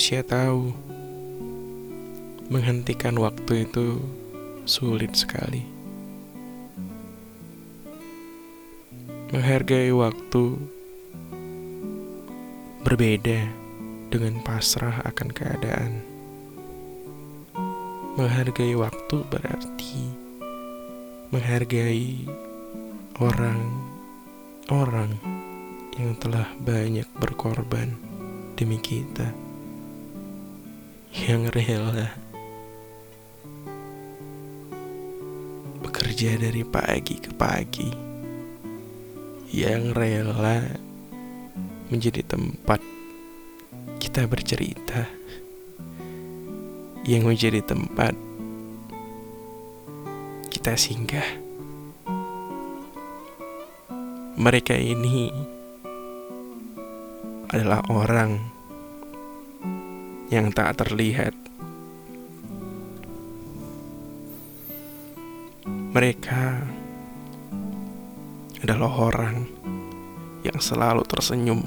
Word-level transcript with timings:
manusia 0.00 0.24
tahu 0.24 0.72
menghentikan 2.48 3.20
waktu 3.20 3.68
itu 3.68 4.00
sulit 4.64 5.12
sekali. 5.12 5.60
Menghargai 9.28 9.92
waktu 9.92 10.56
berbeda 12.80 13.44
dengan 14.08 14.40
pasrah 14.40 15.04
akan 15.04 15.28
keadaan. 15.36 16.00
Menghargai 18.16 18.72
waktu 18.80 19.16
berarti 19.28 20.16
menghargai 21.28 22.24
orang-orang 23.20 25.12
yang 26.00 26.16
telah 26.16 26.48
banyak 26.56 27.04
berkorban 27.20 28.00
demi 28.56 28.80
kita, 28.80 29.49
yang 31.10 31.50
rela 31.50 32.14
bekerja 35.82 36.38
dari 36.38 36.62
pagi 36.62 37.18
ke 37.18 37.34
pagi, 37.34 37.90
yang 39.50 39.90
rela 39.90 40.70
menjadi 41.90 42.22
tempat 42.22 42.78
kita 43.98 44.30
bercerita, 44.30 45.10
yang 47.02 47.26
menjadi 47.26 47.58
tempat 47.66 48.14
kita 50.54 50.78
singgah. 50.78 51.26
Mereka 54.38 54.78
ini 54.78 55.26
adalah 57.50 57.82
orang 57.90 58.59
yang 60.30 60.54
tak 60.54 60.78
terlihat. 60.78 61.34
Mereka 65.90 66.42
adalah 68.62 69.10
orang 69.10 69.42
yang 70.46 70.58
selalu 70.62 71.02
tersenyum 71.02 71.66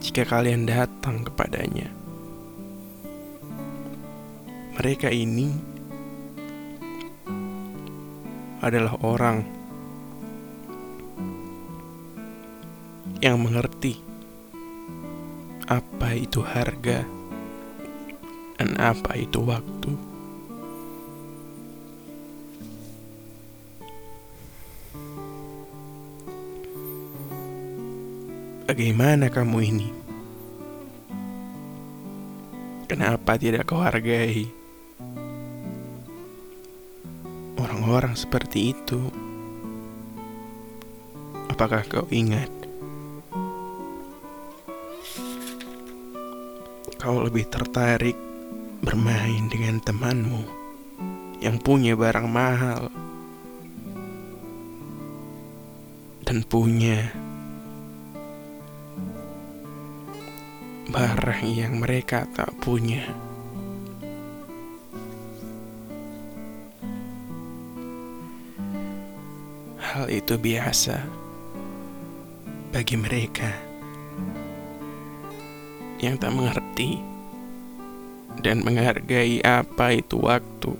jika 0.00 0.24
kalian 0.24 0.64
datang 0.64 1.28
kepadanya. 1.28 1.92
Mereka 4.80 5.12
ini 5.12 5.52
adalah 8.64 8.96
orang 9.04 9.44
yang 13.20 13.36
mengerti 13.36 14.09
apa 15.70 16.18
itu 16.18 16.42
harga 16.42 17.06
dan 18.58 18.74
apa 18.74 19.14
itu 19.14 19.38
waktu. 19.46 19.94
Bagaimana 28.66 29.30
kamu 29.30 29.58
ini? 29.62 29.88
Kenapa 32.90 33.38
tidak 33.38 33.70
kau 33.70 33.78
hargai 33.78 34.50
orang-orang 37.54 38.18
seperti 38.18 38.74
itu? 38.74 38.98
Apakah 41.46 41.86
kau 41.86 42.06
ingat? 42.10 42.59
Kau 47.00 47.24
lebih 47.24 47.48
tertarik 47.48 48.12
bermain 48.84 49.48
dengan 49.48 49.80
temanmu 49.80 50.44
yang 51.40 51.56
punya 51.56 51.96
barang 51.96 52.28
mahal 52.28 52.92
dan 56.28 56.44
punya 56.44 57.08
barang 60.92 61.40
yang 61.48 61.80
mereka 61.80 62.28
tak 62.36 62.52
punya. 62.60 63.08
Hal 69.80 70.04
itu 70.12 70.36
biasa 70.36 71.00
bagi 72.76 73.00
mereka 73.00 73.69
yang 76.00 76.16
tak 76.16 76.32
mengerti 76.32 77.00
dan 78.40 78.64
menghargai 78.64 79.44
apa 79.44 80.00
itu 80.00 80.16
waktu. 80.20 80.74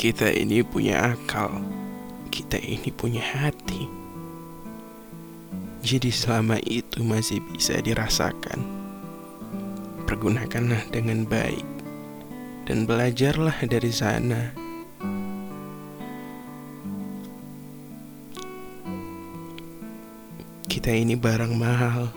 Kita 0.00 0.32
ini 0.32 0.64
punya 0.64 1.12
akal 1.12 1.80
kita 2.50 2.66
ini 2.66 2.90
punya 2.90 3.22
hati. 3.22 3.86
Jadi 5.86 6.10
selama 6.10 6.58
itu 6.66 7.02
masih 7.06 7.38
bisa 7.46 7.78
dirasakan, 7.78 8.58
pergunakanlah 10.06 10.82
dengan 10.90 11.22
baik 11.26 11.66
dan 12.66 12.90
belajarlah 12.90 13.54
dari 13.70 13.92
sana. 13.94 14.69
Kita 20.80 20.96
ini 20.96 21.12
barang 21.12 21.60
mahal. 21.60 22.08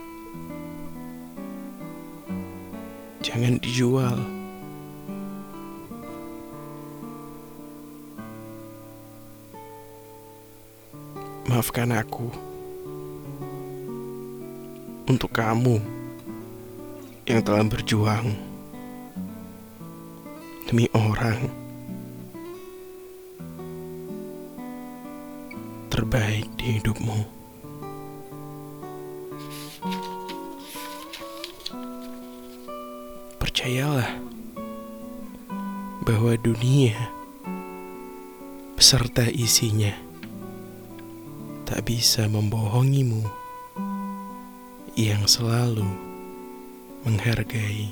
Jangan 3.20 3.60
dijual. 3.60 4.16
Maafkan 11.44 11.92
aku 11.92 12.32
untuk 15.12 15.28
kamu 15.28 15.76
yang 17.28 17.44
telah 17.44 17.68
berjuang 17.68 18.32
demi 20.64 20.88
orang 20.96 21.52
terbaik 25.92 26.48
di 26.56 26.80
hidupmu. 26.80 27.43
Percayalah 33.64 34.20
bahwa 36.04 36.36
dunia 36.36 37.00
beserta 38.76 39.24
isinya 39.24 39.88
tak 41.64 41.88
bisa 41.88 42.28
membohongimu 42.28 43.24
yang 45.00 45.24
selalu 45.24 45.88
menghargai. 47.08 47.88